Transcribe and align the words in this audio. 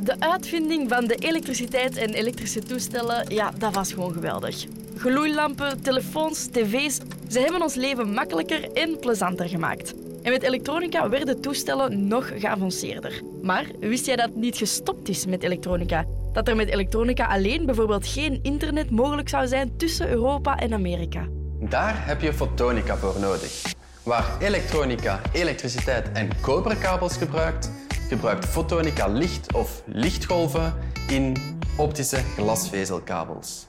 De 0.00 0.14
uitvinding 0.18 0.88
van 0.88 1.06
de 1.06 1.14
elektriciteit 1.14 1.96
en 1.96 2.14
elektrische 2.14 2.60
toestellen, 2.60 3.34
ja, 3.34 3.50
dat 3.58 3.74
was 3.74 3.92
gewoon 3.92 4.12
geweldig. 4.12 4.66
Gloeilampen, 4.96 5.82
telefoons, 5.82 6.46
tv's, 6.46 6.98
ze 7.28 7.40
hebben 7.40 7.62
ons 7.62 7.74
leven 7.74 8.12
makkelijker 8.12 8.72
en 8.72 8.98
plezanter 8.98 9.48
gemaakt. 9.48 9.94
En 10.22 10.32
met 10.32 10.42
elektronica 10.42 11.08
werden 11.08 11.40
toestellen 11.40 12.06
nog 12.06 12.30
geavanceerder. 12.36 13.22
Maar 13.42 13.66
wist 13.80 14.06
jij 14.06 14.16
dat 14.16 14.26
het 14.26 14.36
niet 14.36 14.56
gestopt 14.56 15.08
is 15.08 15.26
met 15.26 15.42
elektronica? 15.42 16.04
Dat 16.32 16.48
er 16.48 16.56
met 16.56 16.68
elektronica 16.68 17.26
alleen 17.26 17.66
bijvoorbeeld 17.66 18.06
geen 18.06 18.38
internet 18.42 18.90
mogelijk 18.90 19.28
zou 19.28 19.46
zijn 19.46 19.76
tussen 19.76 20.08
Europa 20.08 20.56
en 20.56 20.72
Amerika? 20.72 21.26
Daar 21.60 22.06
heb 22.06 22.20
je 22.20 22.32
fotonica 22.32 22.96
voor 22.96 23.20
nodig. 23.20 23.62
Waar 24.02 24.36
elektronica 24.40 25.20
elektriciteit 25.32 26.12
en 26.12 26.28
koperkabels 26.40 27.16
gebruikt, 27.16 27.70
gebruikt 28.08 28.46
fotonica 28.46 29.06
licht 29.06 29.54
of 29.54 29.82
lichtgolven 29.86 30.74
in 31.08 31.36
optische 31.76 32.16
glasvezelkabels. 32.16 33.66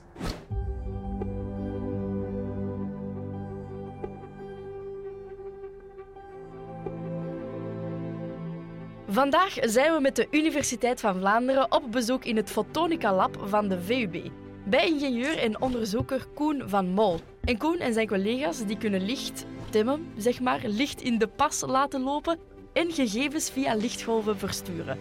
Vandaag 9.08 9.58
zijn 9.62 9.94
we 9.94 10.00
met 10.02 10.16
de 10.16 10.28
Universiteit 10.32 11.00
van 11.00 11.16
Vlaanderen 11.16 11.72
op 11.72 11.92
bezoek 11.92 12.26
in 12.26 12.36
het 12.36 12.50
Fotonica 12.50 13.14
Lab 13.14 13.38
van 13.46 13.68
de 13.68 13.82
VUB. 13.82 14.32
Bij 14.66 14.88
ingenieur 14.88 15.38
en 15.38 15.62
onderzoeker 15.62 16.26
Koen 16.34 16.64
van 16.66 16.90
Mol. 16.90 17.20
En 17.44 17.58
Koen 17.58 17.78
en 17.78 17.94
zijn 17.94 18.08
collega's 18.08 18.66
die 18.66 18.78
kunnen 18.78 19.06
licht 19.06 19.46
timmen, 19.70 20.12
zeg 20.18 20.40
maar, 20.40 20.62
licht 20.64 21.02
in 21.02 21.18
de 21.18 21.28
pas 21.28 21.64
laten 21.68 22.02
lopen 22.02 22.40
en 22.74 22.92
gegevens 22.92 23.50
via 23.50 23.76
lichtgolven 23.76 24.38
versturen. 24.38 25.00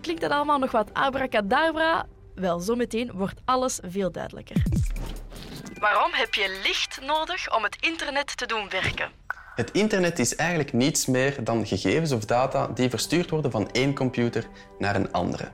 Klinkt 0.00 0.22
dat 0.22 0.30
allemaal 0.30 0.58
nog 0.58 0.70
wat 0.70 0.90
abracadabra? 0.92 2.06
Wel, 2.34 2.60
zometeen 2.60 3.10
wordt 3.14 3.40
alles 3.44 3.78
veel 3.82 4.12
duidelijker. 4.12 4.62
Waarom 5.78 6.10
heb 6.12 6.34
je 6.34 6.60
licht 6.64 7.00
nodig 7.06 7.56
om 7.56 7.62
het 7.62 7.76
internet 7.80 8.36
te 8.36 8.46
doen 8.46 8.68
werken? 8.68 9.10
Het 9.54 9.70
internet 9.70 10.18
is 10.18 10.34
eigenlijk 10.34 10.72
niets 10.72 11.06
meer 11.06 11.44
dan 11.44 11.66
gegevens 11.66 12.12
of 12.12 12.24
data 12.24 12.66
die 12.66 12.90
verstuurd 12.90 13.30
worden 13.30 13.50
van 13.50 13.70
één 13.70 13.94
computer 13.94 14.46
naar 14.78 14.96
een 14.96 15.12
andere. 15.12 15.48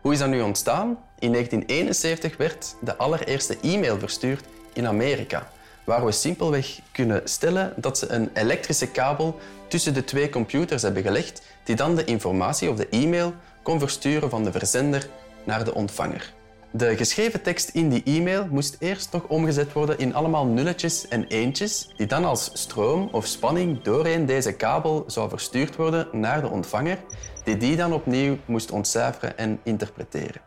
Hoe 0.00 0.12
is 0.12 0.18
dat 0.18 0.28
nu 0.28 0.40
ontstaan? 0.40 0.88
In 1.18 1.32
1971 1.32 2.36
werd 2.36 2.76
de 2.80 2.96
allereerste 2.96 3.58
e-mail 3.62 3.98
verstuurd 3.98 4.44
in 4.72 4.86
Amerika, 4.86 5.50
waar 5.90 6.04
we 6.04 6.12
simpelweg 6.12 6.80
kunnen 6.92 7.20
stellen 7.24 7.72
dat 7.76 7.98
ze 7.98 8.08
een 8.08 8.30
elektrische 8.34 8.90
kabel 8.90 9.38
tussen 9.68 9.94
de 9.94 10.04
twee 10.04 10.28
computers 10.28 10.82
hebben 10.82 11.02
gelegd, 11.02 11.42
die 11.64 11.76
dan 11.76 11.94
de 11.94 12.04
informatie 12.04 12.70
of 12.70 12.76
de 12.76 12.88
e-mail 12.88 13.34
kon 13.62 13.78
versturen 13.78 14.30
van 14.30 14.44
de 14.44 14.52
verzender 14.52 15.08
naar 15.44 15.64
de 15.64 15.74
ontvanger. 15.74 16.32
De 16.70 16.96
geschreven 16.96 17.42
tekst 17.42 17.68
in 17.68 17.88
die 17.88 18.02
e-mail 18.04 18.46
moest 18.50 18.76
eerst 18.78 19.12
nog 19.12 19.22
omgezet 19.22 19.72
worden 19.72 19.98
in 19.98 20.14
allemaal 20.14 20.46
nulletjes 20.46 21.08
en 21.08 21.26
eentjes, 21.26 21.92
die 21.96 22.06
dan 22.06 22.24
als 22.24 22.50
stroom 22.52 23.08
of 23.12 23.26
spanning 23.26 23.82
doorheen 23.82 24.26
deze 24.26 24.52
kabel 24.52 25.04
zou 25.06 25.28
verstuurd 25.28 25.76
worden 25.76 26.08
naar 26.12 26.40
de 26.40 26.48
ontvanger, 26.48 26.98
die 27.44 27.56
die 27.56 27.76
dan 27.76 27.92
opnieuw 27.92 28.36
moest 28.44 28.70
ontcijferen 28.70 29.38
en 29.38 29.60
interpreteren. 29.62 30.40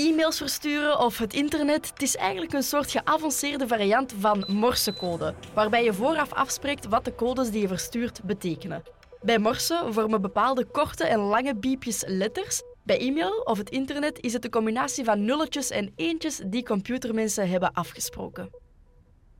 E-mails 0.00 0.36
versturen 0.36 0.98
of 0.98 1.18
het 1.18 1.32
internet, 1.32 1.88
het 1.88 2.02
is 2.02 2.16
eigenlijk 2.16 2.52
een 2.52 2.62
soort 2.62 2.90
geavanceerde 2.90 3.66
variant 3.66 4.14
van 4.18 4.44
morsecode, 4.48 5.34
waarbij 5.54 5.84
je 5.84 5.92
vooraf 5.92 6.32
afspreekt 6.32 6.86
wat 6.86 7.04
de 7.04 7.14
codes 7.14 7.50
die 7.50 7.60
je 7.60 7.68
verstuurt 7.68 8.22
betekenen. 8.22 8.82
Bij 9.22 9.38
morse 9.38 9.86
vormen 9.90 10.20
bepaalde 10.20 10.64
korte 10.64 11.04
en 11.04 11.18
lange 11.18 11.56
biepjes 11.56 12.02
letters 12.06 12.62
bij 12.82 12.98
e-mail 12.98 13.40
of 13.40 13.58
het 13.58 13.70
internet 13.70 14.20
is 14.20 14.32
het 14.32 14.42
de 14.42 14.48
combinatie 14.48 15.04
van 15.04 15.24
nulletjes 15.24 15.70
en 15.70 15.92
eentjes 15.96 16.40
die 16.46 16.64
computermensen 16.64 17.48
hebben 17.48 17.72
afgesproken. 17.72 18.50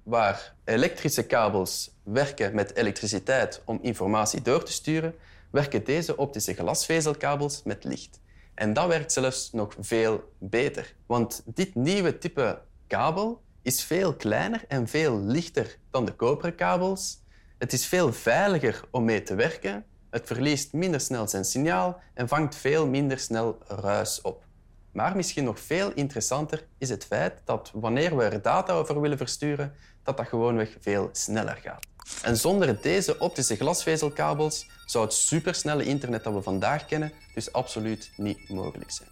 Waar 0.02 0.54
elektrische 0.64 1.26
kabels 1.26 1.90
werken 2.02 2.54
met 2.54 2.76
elektriciteit 2.76 3.62
om 3.64 3.78
informatie 3.82 4.42
door 4.42 4.64
te 4.64 4.72
sturen, 4.72 5.14
werken 5.50 5.84
deze 5.84 6.16
optische 6.16 6.54
glasvezelkabels 6.54 7.62
met 7.64 7.84
licht. 7.84 8.20
En 8.60 8.72
dat 8.72 8.86
werkt 8.86 9.12
zelfs 9.12 9.52
nog 9.52 9.74
veel 9.80 10.32
beter. 10.38 10.94
Want 11.06 11.42
dit 11.44 11.74
nieuwe 11.74 12.18
type 12.18 12.62
kabel 12.86 13.42
is 13.62 13.84
veel 13.84 14.14
kleiner 14.14 14.64
en 14.68 14.88
veel 14.88 15.20
lichter 15.20 15.76
dan 15.90 16.04
de 16.04 16.12
koperen 16.12 16.54
kabels. 16.54 17.22
Het 17.58 17.72
is 17.72 17.86
veel 17.86 18.12
veiliger 18.12 18.84
om 18.90 19.04
mee 19.04 19.22
te 19.22 19.34
werken 19.34 19.84
het 20.10 20.26
verliest 20.26 20.72
minder 20.72 21.00
snel 21.00 21.28
zijn 21.28 21.44
signaal 21.44 22.00
en 22.14 22.28
vangt 22.28 22.56
veel 22.56 22.86
minder 22.86 23.18
snel 23.18 23.58
ruis 23.66 24.20
op. 24.20 24.44
Maar 24.92 25.16
misschien 25.16 25.44
nog 25.44 25.60
veel 25.60 25.92
interessanter 25.92 26.66
is 26.78 26.88
het 26.88 27.04
feit 27.04 27.40
dat 27.44 27.70
wanneer 27.74 28.16
we 28.16 28.24
er 28.24 28.42
data 28.42 28.72
over 28.72 29.00
willen 29.00 29.16
versturen, 29.16 29.74
dat 30.02 30.16
dat 30.16 30.26
gewoonweg 30.26 30.76
veel 30.80 31.08
sneller 31.12 31.56
gaat. 31.56 31.86
En 32.22 32.36
zonder 32.36 32.80
deze 32.80 33.18
optische 33.18 33.56
glasvezelkabels 33.56 34.66
zou 34.86 35.04
het 35.04 35.14
supersnelle 35.14 35.84
internet 35.84 36.24
dat 36.24 36.34
we 36.34 36.42
vandaag 36.42 36.86
kennen 36.86 37.12
dus 37.34 37.52
absoluut 37.52 38.10
niet 38.16 38.48
mogelijk 38.48 38.90
zijn. 38.90 39.08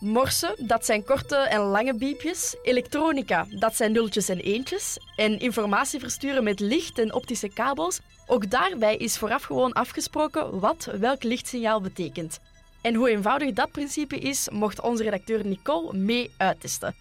Morse, 0.00 0.56
dat 0.58 0.84
zijn 0.84 1.04
korte 1.04 1.36
en 1.36 1.60
lange 1.60 1.94
biepjes. 1.94 2.56
Elektronica, 2.62 3.46
dat 3.50 3.76
zijn 3.76 3.92
nulletjes 3.92 4.28
en 4.28 4.38
eentjes. 4.38 4.98
En 5.16 5.38
informatie 5.38 6.00
versturen 6.00 6.44
met 6.44 6.60
licht 6.60 6.98
en 6.98 7.14
optische 7.14 7.48
kabels. 7.48 8.00
Ook 8.26 8.50
daarbij 8.50 8.96
is 8.96 9.18
vooraf 9.18 9.42
gewoon 9.42 9.72
afgesproken 9.72 10.60
wat 10.60 10.84
welk 10.84 11.22
lichtsignaal 11.22 11.80
betekent. 11.80 12.38
En 12.80 12.94
hoe 12.94 13.10
eenvoudig 13.10 13.52
dat 13.52 13.70
principe 13.70 14.18
is, 14.18 14.48
mocht 14.50 14.80
onze 14.80 15.02
redacteur 15.02 15.46
Nicole 15.46 15.96
mee 15.96 16.30
uittesten. 16.36 16.94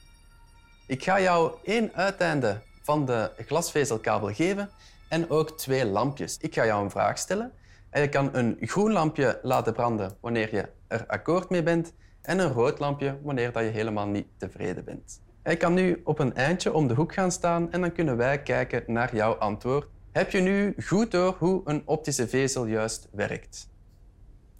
Ik 0.85 1.03
ga 1.03 1.22
jou 1.22 1.51
één 1.63 1.94
uiteinde 1.94 2.62
van 2.81 3.06
de 3.06 3.31
glasvezelkabel 3.45 4.34
geven 4.34 4.69
en 5.09 5.29
ook 5.29 5.57
twee 5.57 5.85
lampjes. 5.85 6.38
Ik 6.38 6.53
ga 6.53 6.66
jou 6.66 6.84
een 6.84 6.91
vraag 6.91 7.18
stellen 7.18 7.51
en 7.90 8.01
je 8.01 8.09
kan 8.09 8.35
een 8.35 8.57
groen 8.62 8.91
lampje 8.91 9.40
laten 9.41 9.73
branden 9.73 10.18
wanneer 10.19 10.56
je 10.56 10.69
er 10.88 11.06
akkoord 11.07 11.50
mee 11.50 11.63
bent 11.63 11.94
en 12.22 12.40
een 12.40 12.51
rood 12.51 12.79
lampje 12.79 13.18
wanneer 13.23 13.51
dat 13.51 13.63
je 13.63 13.69
helemaal 13.69 14.07
niet 14.07 14.28
tevreden 14.38 14.84
bent. 14.84 15.22
Je 15.44 15.57
kan 15.57 15.73
nu 15.73 16.01
op 16.03 16.19
een 16.19 16.35
eindje 16.35 16.73
om 16.73 16.88
de 16.88 16.94
hoek 16.94 17.13
gaan 17.13 17.31
staan 17.31 17.72
en 17.72 17.81
dan 17.81 17.91
kunnen 17.91 18.18
wij 18.18 18.41
kijken 18.41 18.84
naar 18.88 19.16
jouw 19.16 19.34
antwoord. 19.34 19.88
Heb 20.12 20.31
je 20.31 20.40
nu 20.40 20.75
goed 20.84 21.12
door 21.12 21.35
hoe 21.39 21.62
een 21.66 21.81
optische 21.85 22.28
vezel 22.28 22.66
juist 22.66 23.07
werkt? 23.12 23.69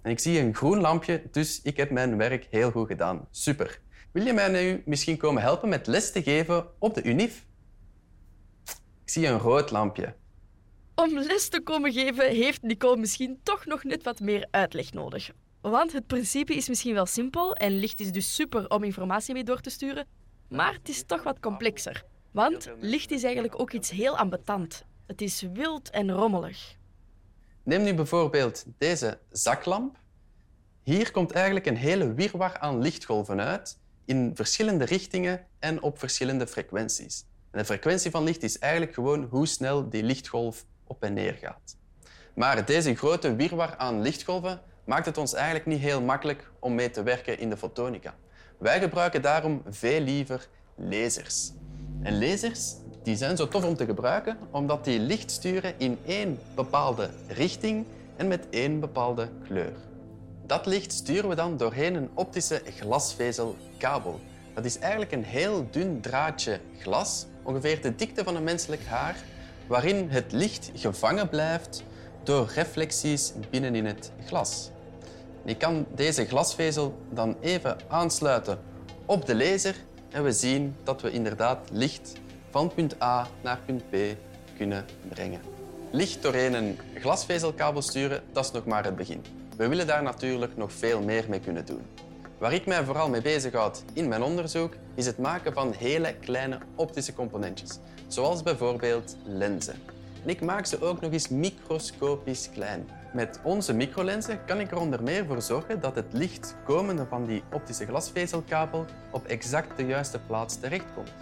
En 0.02 0.10
ik 0.10 0.18
zie 0.18 0.40
een 0.40 0.54
groen 0.54 0.80
lampje, 0.80 1.22
dus 1.30 1.62
ik 1.62 1.76
heb 1.76 1.90
mijn 1.90 2.16
werk 2.16 2.46
heel 2.50 2.70
goed 2.70 2.86
gedaan. 2.86 3.28
Super. 3.30 3.80
Wil 4.12 4.24
je 4.24 4.32
mij 4.32 4.48
nu 4.48 4.82
misschien 4.84 5.16
komen 5.16 5.42
helpen 5.42 5.68
met 5.68 5.86
les 5.86 6.12
te 6.12 6.22
geven 6.22 6.66
op 6.78 6.94
de 6.94 7.02
UNIF? 7.02 7.44
Ik 9.04 9.10
zie 9.10 9.26
een 9.26 9.38
rood 9.38 9.70
lampje. 9.70 10.14
Om 11.04 11.18
les 11.18 11.48
te 11.48 11.60
komen 11.60 11.92
geven 11.92 12.30
heeft 12.30 12.62
Nicole 12.62 12.96
misschien 12.96 13.40
toch 13.42 13.66
nog 13.66 13.84
net 13.84 14.02
wat 14.02 14.20
meer 14.20 14.46
uitleg 14.50 14.92
nodig. 14.92 15.30
Want 15.60 15.92
het 15.92 16.06
principe 16.06 16.54
is 16.54 16.68
misschien 16.68 16.94
wel 16.94 17.06
simpel 17.06 17.54
en 17.54 17.78
licht 17.78 18.00
is 18.00 18.12
dus 18.12 18.34
super 18.34 18.70
om 18.70 18.84
informatie 18.84 19.34
mee 19.34 19.44
door 19.44 19.60
te 19.60 19.70
sturen, 19.70 20.06
maar 20.48 20.72
het 20.72 20.88
is 20.88 21.02
toch 21.06 21.22
wat 21.22 21.40
complexer. 21.40 22.04
Want 22.30 22.70
licht 22.80 23.10
is 23.10 23.22
eigenlijk 23.22 23.60
ook 23.60 23.72
iets 23.72 23.90
heel 23.90 24.16
ambetant. 24.16 24.84
Het 25.06 25.20
is 25.20 25.46
wild 25.52 25.90
en 25.90 26.10
rommelig. 26.10 26.76
Neem 27.62 27.82
nu 27.82 27.94
bijvoorbeeld 27.94 28.64
deze 28.78 29.18
zaklamp. 29.30 29.98
Hier 30.82 31.10
komt 31.10 31.32
eigenlijk 31.32 31.66
een 31.66 31.76
hele 31.76 32.14
wirwar 32.14 32.58
aan 32.58 32.82
lichtgolven 32.82 33.40
uit 33.40 33.78
in 34.04 34.30
verschillende 34.34 34.84
richtingen 34.84 35.46
en 35.58 35.82
op 35.82 35.98
verschillende 35.98 36.46
frequenties. 36.46 37.24
En 37.50 37.58
de 37.58 37.64
frequentie 37.64 38.10
van 38.10 38.24
licht 38.24 38.42
is 38.42 38.58
eigenlijk 38.58 38.94
gewoon 38.94 39.24
hoe 39.30 39.46
snel 39.46 39.88
die 39.88 40.02
lichtgolf 40.02 40.66
op 40.88 41.02
en 41.02 41.12
neer 41.12 41.34
gaat. 41.40 41.76
Maar 42.34 42.64
deze 42.64 42.94
grote 42.94 43.36
wirwar 43.36 43.76
aan 43.76 44.02
lichtgolven 44.02 44.60
maakt 44.84 45.06
het 45.06 45.18
ons 45.18 45.34
eigenlijk 45.34 45.66
niet 45.66 45.80
heel 45.80 46.02
makkelijk 46.02 46.50
om 46.58 46.74
mee 46.74 46.90
te 46.90 47.02
werken 47.02 47.38
in 47.38 47.50
de 47.50 47.56
fotonica. 47.56 48.14
Wij 48.58 48.80
gebruiken 48.80 49.22
daarom 49.22 49.62
veel 49.68 50.00
liever 50.00 50.48
lasers. 50.74 51.52
En 52.02 52.18
lasers 52.18 52.74
die 53.02 53.16
zijn 53.16 53.36
zo 53.36 53.48
tof 53.48 53.64
om 53.64 53.76
te 53.76 53.84
gebruiken 53.84 54.38
omdat 54.50 54.84
die 54.84 54.98
licht 54.98 55.30
sturen 55.30 55.74
in 55.78 55.98
één 56.06 56.38
bepaalde 56.54 57.10
richting 57.28 57.86
en 58.16 58.28
met 58.28 58.46
één 58.50 58.80
bepaalde 58.80 59.28
kleur. 59.44 59.72
Dat 60.46 60.66
licht 60.66 60.92
sturen 60.92 61.28
we 61.28 61.34
dan 61.34 61.56
doorheen 61.56 61.94
een 61.94 62.10
optische 62.14 62.62
glasvezelkabel. 62.78 64.20
Dat 64.54 64.64
is 64.64 64.78
eigenlijk 64.78 65.12
een 65.12 65.24
heel 65.24 65.66
dun 65.70 66.00
draadje 66.00 66.60
glas, 66.78 67.26
ongeveer 67.42 67.82
de 67.82 67.94
dikte 67.94 68.24
van 68.24 68.36
een 68.36 68.44
menselijk 68.44 68.84
haar, 68.84 69.16
waarin 69.68 70.08
het 70.10 70.32
licht 70.32 70.70
gevangen 70.74 71.28
blijft 71.28 71.82
door 72.22 72.50
reflecties 72.54 73.32
binnenin 73.50 73.86
het 73.86 74.12
glas. 74.26 74.70
Je 75.44 75.56
kan 75.56 75.86
deze 75.94 76.24
glasvezel 76.24 76.98
dan 77.10 77.36
even 77.40 77.76
aansluiten 77.88 78.58
op 79.06 79.26
de 79.26 79.36
laser 79.36 79.74
en 80.10 80.24
we 80.24 80.32
zien 80.32 80.76
dat 80.82 81.02
we 81.02 81.10
inderdaad 81.10 81.58
licht 81.72 82.12
van 82.50 82.74
punt 82.74 83.02
A 83.02 83.28
naar 83.42 83.58
punt 83.66 83.90
B 83.90 83.96
kunnen 84.56 84.84
brengen. 85.08 85.40
Licht 85.90 86.22
doorheen 86.22 86.54
een 86.54 86.78
glasvezelkabel 86.94 87.82
sturen, 87.82 88.22
dat 88.32 88.44
is 88.44 88.50
nog 88.50 88.64
maar 88.64 88.84
het 88.84 88.96
begin. 88.96 89.24
we 89.56 89.68
willen 89.68 89.86
daar 89.86 90.02
natuurlijk 90.02 90.56
nog 90.56 90.72
veel 90.72 91.00
meer 91.02 91.24
mee 91.28 91.40
kunnen 91.40 91.64
doen. 91.66 91.82
Waar 92.38 92.52
ik 92.52 92.66
mij 92.66 92.84
vooral 92.84 93.08
mee 93.08 93.22
bezighoud 93.22 93.82
in 93.92 94.08
mijn 94.08 94.22
onderzoek 94.22 94.74
is 94.94 95.06
het 95.06 95.18
maken 95.18 95.52
van 95.52 95.72
hele 95.72 96.14
kleine 96.14 96.58
optische 96.74 97.14
componentjes, 97.14 97.78
zoals 98.06 98.42
bijvoorbeeld 98.42 99.16
lenzen. 99.24 99.74
En 100.22 100.28
ik 100.28 100.40
maak 100.40 100.66
ze 100.66 100.82
ook 100.82 101.00
nog 101.00 101.12
eens 101.12 101.28
microscopisch 101.28 102.50
klein. 102.52 102.88
Met 103.12 103.40
onze 103.42 103.74
microlenzen 103.74 104.44
kan 104.44 104.60
ik 104.60 104.70
er 104.70 104.78
onder 104.78 105.02
meer 105.02 105.26
voor 105.26 105.42
zorgen 105.42 105.80
dat 105.80 105.94
het 105.94 106.12
licht 106.12 106.54
komende 106.64 107.06
van 107.08 107.26
die 107.26 107.42
optische 107.52 107.86
glasvezelkabel 107.86 108.84
op 109.10 109.26
exact 109.26 109.76
de 109.76 109.86
juiste 109.86 110.18
plaats 110.26 110.60
terechtkomt. 110.60 111.12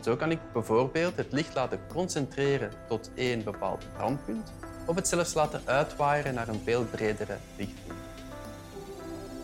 Zo 0.00 0.16
kan 0.16 0.30
ik 0.30 0.38
bijvoorbeeld 0.52 1.16
het 1.16 1.32
licht 1.32 1.54
laten 1.54 1.80
concentreren 1.92 2.70
tot 2.88 3.10
één 3.14 3.44
bepaald 3.44 3.84
brandpunt 3.96 4.52
of 4.86 4.94
het 4.94 5.08
zelfs 5.08 5.34
laten 5.34 5.60
uitwaaieren 5.64 6.34
naar 6.34 6.48
een 6.48 6.60
veel 6.64 6.84
bredere 6.84 7.36
richting. 7.56 7.95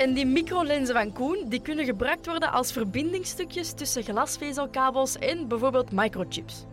En 0.03 0.15
die 0.15 0.27
microlenzen 0.27 0.95
van 0.95 1.13
Koen 1.13 1.45
die 1.49 1.61
kunnen 1.61 1.85
gebruikt 1.85 2.27
worden 2.27 2.53
als 2.53 2.73
verbindingstukjes 2.73 3.73
tussen 3.73 4.03
glasvezelkabels 4.03 5.19
en 5.19 5.49
bijvoorbeeld 5.49 5.93
microchips. 5.93 6.65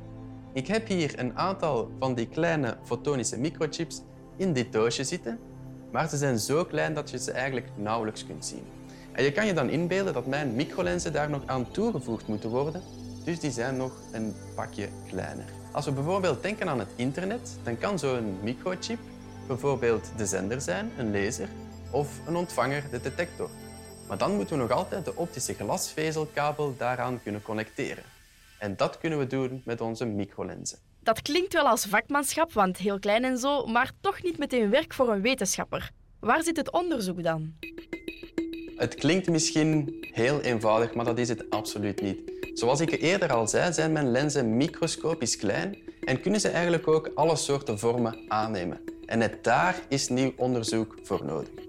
Ik 0.53 0.67
heb 0.67 0.87
hier 0.87 1.19
een 1.19 1.37
aantal 1.37 1.91
van 1.99 2.13
die 2.13 2.27
kleine 2.27 2.77
fotonische 2.83 3.37
microchips 3.37 4.01
in 4.37 4.53
dit 4.53 4.73
doosje 4.73 5.03
zitten, 5.03 5.39
maar 5.91 6.09
ze 6.09 6.17
zijn 6.17 6.39
zo 6.39 6.65
klein 6.65 6.93
dat 6.93 7.09
je 7.09 7.17
ze 7.19 7.31
eigenlijk 7.31 7.67
nauwelijks 7.75 8.25
kunt 8.25 8.45
zien. 8.45 8.63
En 9.11 9.23
je 9.23 9.31
kan 9.31 9.45
je 9.45 9.53
dan 9.53 9.69
inbeelden 9.69 10.13
dat 10.13 10.25
mijn 10.25 10.55
microlenzen 10.55 11.13
daar 11.13 11.29
nog 11.29 11.41
aan 11.45 11.71
toegevoegd 11.71 12.27
moeten 12.27 12.49
worden, 12.49 12.81
dus 13.23 13.39
die 13.39 13.51
zijn 13.51 13.77
nog 13.77 13.91
een 14.11 14.35
pakje 14.55 14.89
kleiner. 15.07 15.45
Als 15.71 15.85
we 15.85 15.91
bijvoorbeeld 15.91 16.41
denken 16.41 16.69
aan 16.69 16.79
het 16.79 16.93
internet, 16.95 17.57
dan 17.63 17.77
kan 17.77 17.99
zo'n 17.99 18.37
microchip 18.43 18.99
bijvoorbeeld 19.47 20.11
de 20.17 20.25
zender 20.25 20.61
zijn, 20.61 20.91
een 20.97 21.11
laser, 21.11 21.47
of 21.91 22.27
een 22.27 22.35
ontvanger, 22.35 22.83
de 22.91 23.01
detector. 23.01 23.49
Maar 24.07 24.17
dan 24.17 24.35
moeten 24.35 24.55
we 24.55 24.61
nog 24.61 24.71
altijd 24.71 25.05
de 25.05 25.15
optische 25.15 25.53
glasvezelkabel 25.53 26.75
daaraan 26.77 27.21
kunnen 27.23 27.41
connecteren. 27.41 28.03
En 28.59 28.75
dat 28.75 28.97
kunnen 28.97 29.19
we 29.19 29.27
doen 29.27 29.61
met 29.65 29.81
onze 29.81 30.05
microlenzen. 30.05 30.77
Dat 30.99 31.21
klinkt 31.21 31.53
wel 31.53 31.67
als 31.67 31.85
vakmanschap, 31.85 32.53
want 32.53 32.77
heel 32.77 32.99
klein 32.99 33.23
en 33.23 33.37
zo, 33.37 33.65
maar 33.65 33.91
toch 34.01 34.23
niet 34.23 34.37
meteen 34.37 34.69
werk 34.69 34.93
voor 34.93 35.09
een 35.09 35.21
wetenschapper. 35.21 35.91
Waar 36.19 36.43
zit 36.43 36.57
het 36.57 36.71
onderzoek 36.71 37.23
dan? 37.23 37.53
Het 38.75 38.95
klinkt 38.95 39.29
misschien 39.29 40.07
heel 40.11 40.41
eenvoudig, 40.41 40.93
maar 40.93 41.05
dat 41.05 41.17
is 41.17 41.29
het 41.29 41.49
absoluut 41.49 42.01
niet. 42.01 42.31
Zoals 42.53 42.79
ik 42.79 43.01
eerder 43.01 43.33
al 43.33 43.47
zei, 43.47 43.73
zijn 43.73 43.91
mijn 43.91 44.11
lenzen 44.11 44.57
microscopisch 44.57 45.37
klein 45.37 45.77
en 46.03 46.21
kunnen 46.21 46.39
ze 46.39 46.49
eigenlijk 46.49 46.87
ook 46.87 47.11
alle 47.15 47.35
soorten 47.35 47.79
vormen 47.79 48.19
aannemen. 48.27 48.81
En 49.05 49.17
net 49.17 49.43
daar 49.43 49.81
is 49.87 50.07
nieuw 50.07 50.33
onderzoek 50.35 50.95
voor 51.03 51.25
nodig. 51.25 51.68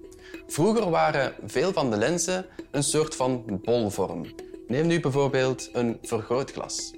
Vroeger 0.51 0.91
waren 0.91 1.35
veel 1.47 1.73
van 1.73 1.91
de 1.91 1.97
lenzen 1.97 2.47
een 2.71 2.83
soort 2.83 3.17
van 3.17 3.61
bolvorm. 3.65 4.27
Neem 4.67 4.87
nu 4.87 5.01
bijvoorbeeld 5.01 5.69
een 5.73 5.99
vergrootglas. 6.03 6.95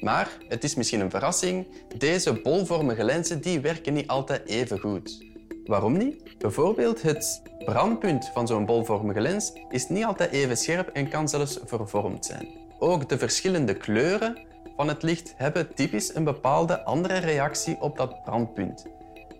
Maar, 0.00 0.38
het 0.48 0.64
is 0.64 0.74
misschien 0.74 1.00
een 1.00 1.10
verrassing, 1.10 1.66
deze 1.96 2.32
bolvormige 2.32 3.04
lenzen 3.04 3.40
die 3.40 3.60
werken 3.60 3.92
niet 3.92 4.06
altijd 4.06 4.48
even 4.48 4.78
goed. 4.80 5.24
Waarom 5.64 5.96
niet? 5.96 6.38
Bijvoorbeeld 6.38 7.02
het 7.02 7.42
brandpunt 7.64 8.30
van 8.34 8.46
zo'n 8.46 8.66
bolvormige 8.66 9.20
lens 9.20 9.52
is 9.70 9.88
niet 9.88 10.04
altijd 10.04 10.30
even 10.30 10.56
scherp 10.56 10.88
en 10.88 11.08
kan 11.08 11.28
zelfs 11.28 11.58
vervormd 11.64 12.24
zijn. 12.24 12.48
Ook 12.78 13.08
de 13.08 13.18
verschillende 13.18 13.74
kleuren 13.74 14.38
van 14.76 14.88
het 14.88 15.02
licht 15.02 15.34
hebben 15.36 15.74
typisch 15.74 16.14
een 16.14 16.24
bepaalde 16.24 16.84
andere 16.84 17.18
reactie 17.18 17.76
op 17.80 17.96
dat 17.96 18.22
brandpunt. 18.22 18.86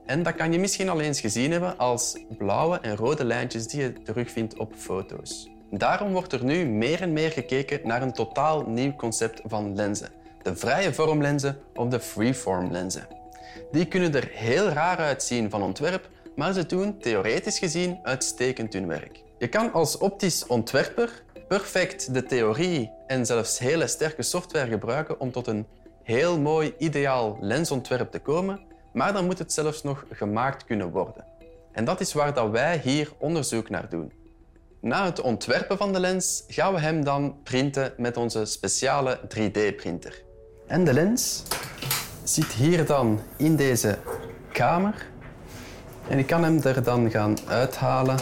En 0.07 0.23
dat 0.23 0.35
kan 0.35 0.53
je 0.53 0.59
misschien 0.59 0.89
al 0.89 1.01
eens 1.01 1.21
gezien 1.21 1.51
hebben 1.51 1.79
als 1.79 2.19
blauwe 2.39 2.79
en 2.79 2.97
rode 2.97 3.25
lijntjes 3.25 3.67
die 3.67 3.81
je 3.81 3.93
terugvindt 3.93 4.59
op 4.59 4.73
foto's. 4.77 5.51
Daarom 5.71 6.13
wordt 6.13 6.33
er 6.33 6.45
nu 6.45 6.65
meer 6.65 7.01
en 7.01 7.13
meer 7.13 7.31
gekeken 7.31 7.81
naar 7.85 8.03
een 8.03 8.13
totaal 8.13 8.63
nieuw 8.63 8.95
concept 8.95 9.41
van 9.45 9.75
lenzen. 9.75 10.09
De 10.43 10.57
vrije 10.57 10.95
vormlenzen 10.95 11.59
of 11.75 11.89
de 11.89 12.01
freeform 12.01 12.71
lenzen. 12.71 13.07
Die 13.71 13.87
kunnen 13.87 14.15
er 14.15 14.29
heel 14.33 14.69
raar 14.69 14.97
uitzien 14.97 15.51
van 15.51 15.63
ontwerp, 15.63 16.09
maar 16.37 16.53
ze 16.53 16.67
doen 16.67 16.99
theoretisch 16.99 17.59
gezien 17.59 17.99
uitstekend 18.03 18.73
hun 18.73 18.87
werk. 18.87 19.23
Je 19.39 19.49
kan 19.49 19.73
als 19.73 19.99
optisch 19.99 20.47
ontwerper 20.47 21.23
perfect 21.49 22.15
de 22.15 22.25
theorie 22.25 22.91
en 23.07 23.27
zelfs 23.27 23.59
hele 23.59 23.87
sterke 23.87 24.23
software 24.23 24.71
gebruiken 24.71 25.21
om 25.21 25.33
tot 25.33 25.47
een 25.47 25.67
heel 26.03 26.39
mooi 26.39 26.75
ideaal 26.79 27.37
lensontwerp 27.41 28.11
te 28.11 28.19
komen, 28.19 28.61
maar 28.93 29.13
dan 29.13 29.25
moet 29.25 29.39
het 29.39 29.53
zelfs 29.53 29.83
nog 29.83 30.05
gemaakt 30.11 30.65
kunnen 30.65 30.91
worden. 30.91 31.25
En 31.73 31.85
dat 31.85 32.01
is 32.01 32.13
waar 32.13 32.35
dat 32.35 32.51
wij 32.51 32.81
hier 32.85 33.13
onderzoek 33.19 33.71
naar 33.71 33.89
doen. 33.89 34.13
Na 34.81 35.05
het 35.05 35.21
ontwerpen 35.21 35.77
van 35.77 35.93
de 35.93 36.01
lens 36.01 36.45
gaan 36.47 36.75
we 36.75 36.81
hem 36.81 37.05
dan 37.05 37.37
printen 37.43 37.93
met 37.97 38.17
onze 38.17 38.45
speciale 38.45 39.19
3D-printer. 39.29 40.23
En 40.67 40.85
de 40.85 40.93
lens 40.93 41.43
zit 42.23 42.53
hier 42.53 42.87
dan 42.87 43.21
in 43.37 43.57
deze 43.57 43.99
kamer. 44.53 45.07
En 46.09 46.19
ik 46.19 46.27
kan 46.27 46.45
hem 46.45 46.63
er 46.63 46.83
dan 46.83 47.11
gaan 47.11 47.37
uithalen 47.47 48.19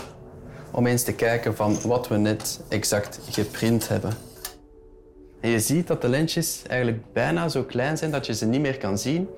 om 0.71 0.87
eens 0.87 1.03
te 1.03 1.13
kijken 1.13 1.57
van 1.57 1.81
wat 1.83 2.09
we 2.09 2.17
net 2.17 2.61
exact 2.69 3.21
geprint 3.31 3.89
hebben. 3.89 4.13
En 5.41 5.51
je 5.51 5.61
ziet 5.61 5.87
dat 5.87 6.03
de 6.03 6.09
lensjes 6.09 6.63
eigenlijk 6.69 7.13
bijna 7.13 7.49
zo 7.49 7.63
klein 7.63 7.99
zijn 7.99 8.11
dat 8.11 8.27
je 8.27 8.35
ze 8.35 8.47
niet 8.47 8.61
meer 8.61 8.79
kan 8.79 8.99
zien. 8.99 9.29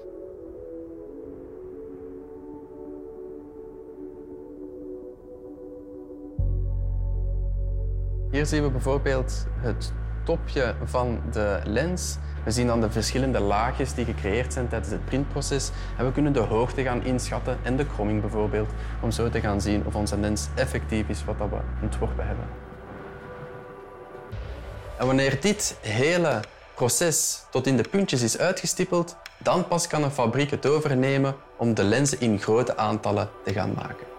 Hier 8.42 8.50
zien 8.50 8.62
we 8.62 8.70
bijvoorbeeld 8.70 9.46
het 9.60 9.92
topje 10.22 10.74
van 10.84 11.20
de 11.32 11.60
lens. 11.64 12.16
We 12.44 12.50
zien 12.50 12.66
dan 12.66 12.80
de 12.80 12.90
verschillende 12.90 13.40
laagjes 13.40 13.94
die 13.94 14.04
gecreëerd 14.04 14.52
zijn 14.52 14.68
tijdens 14.68 14.90
het 14.90 15.04
printproces. 15.04 15.70
En 15.98 16.04
we 16.04 16.12
kunnen 16.12 16.32
de 16.32 16.40
hoogte 16.40 16.82
gaan 16.82 17.04
inschatten 17.04 17.58
en 17.62 17.76
de 17.76 17.86
kromming 17.86 18.20
bijvoorbeeld, 18.20 18.70
om 19.00 19.10
zo 19.10 19.28
te 19.28 19.40
gaan 19.40 19.60
zien 19.60 19.86
of 19.86 19.94
onze 19.94 20.18
lens 20.18 20.48
effectief 20.54 21.08
is 21.08 21.24
wat 21.24 21.36
we 21.36 21.56
ontworpen 21.82 22.26
hebben. 22.26 22.44
En 24.98 25.06
wanneer 25.06 25.40
dit 25.40 25.76
hele 25.80 26.40
proces 26.74 27.44
tot 27.50 27.66
in 27.66 27.76
de 27.76 27.88
puntjes 27.90 28.22
is 28.22 28.38
uitgestippeld, 28.38 29.16
dan 29.38 29.68
pas 29.68 29.86
kan 29.86 30.02
een 30.02 30.10
fabriek 30.10 30.50
het 30.50 30.66
overnemen 30.66 31.34
om 31.56 31.74
de 31.74 31.84
lenzen 31.84 32.20
in 32.20 32.38
grote 32.38 32.76
aantallen 32.76 33.30
te 33.44 33.52
gaan 33.52 33.72
maken. 33.74 34.11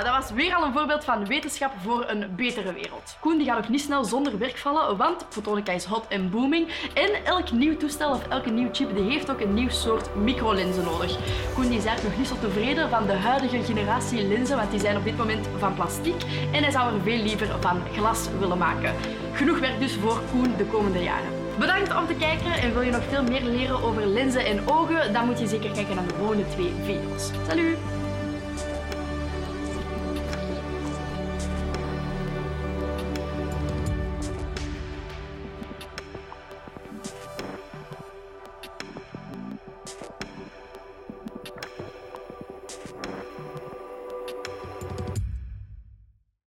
Dat 0.00 0.14
was 0.14 0.30
weer 0.30 0.54
al 0.54 0.64
een 0.64 0.72
voorbeeld 0.72 1.04
van 1.04 1.26
wetenschap 1.26 1.72
voor 1.82 2.04
een 2.08 2.34
betere 2.36 2.72
wereld. 2.72 3.16
Koen 3.20 3.38
die 3.38 3.46
gaat 3.46 3.58
ook 3.58 3.68
niet 3.68 3.80
snel 3.80 4.04
zonder 4.04 4.38
werk 4.38 4.58
vallen, 4.58 4.96
want 4.96 5.26
fotonica 5.28 5.72
is 5.72 5.84
hot 5.84 6.08
en 6.08 6.30
booming. 6.30 6.68
En 6.94 7.24
elk 7.24 7.50
nieuw 7.52 7.76
toestel 7.76 8.10
of 8.10 8.28
elke 8.28 8.50
nieuw 8.50 8.68
chip 8.72 8.96
die 8.96 9.10
heeft 9.10 9.30
ook 9.30 9.40
een 9.40 9.54
nieuw 9.54 9.68
soort 9.68 10.14
microlenzen 10.14 10.84
nodig. 10.84 11.16
Koen 11.54 11.68
die 11.68 11.78
is 11.78 11.84
eigenlijk 11.84 12.02
nog 12.02 12.16
niet 12.16 12.26
zo 12.28 12.46
tevreden 12.46 12.90
van 12.90 13.06
de 13.06 13.12
huidige 13.12 13.62
generatie 13.62 14.28
lenzen, 14.28 14.56
want 14.56 14.70
die 14.70 14.80
zijn 14.80 14.96
op 14.96 15.04
dit 15.04 15.16
moment 15.16 15.48
van 15.58 15.74
plastic. 15.74 16.22
En 16.52 16.62
hij 16.62 16.70
zou 16.70 16.94
er 16.94 17.00
veel 17.00 17.22
liever 17.22 17.60
van 17.60 17.82
glas 17.94 18.28
willen 18.38 18.58
maken. 18.58 18.94
Genoeg 19.32 19.58
werk 19.58 19.78
dus 19.78 19.94
voor 19.94 20.20
Koen 20.30 20.56
de 20.56 20.64
komende 20.64 21.02
jaren. 21.02 21.30
Bedankt 21.58 21.96
om 21.96 22.06
te 22.06 22.14
kijken 22.14 22.52
en 22.52 22.72
wil 22.72 22.82
je 22.82 22.90
nog 22.90 23.04
veel 23.08 23.22
meer 23.22 23.42
leren 23.42 23.82
over 23.82 24.06
lenzen 24.06 24.44
en 24.44 24.68
ogen, 24.68 25.12
dan 25.12 25.26
moet 25.26 25.38
je 25.38 25.46
zeker 25.46 25.70
kijken 25.70 25.94
naar 25.94 26.06
de 26.06 26.14
volgende 26.14 26.48
twee 26.48 26.72
video's. 26.84 27.30
Salut! 27.48 27.91